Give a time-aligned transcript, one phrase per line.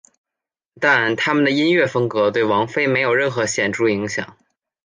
[0.79, 4.35] 但他们的音乐风格对王菲没有任何显着影响。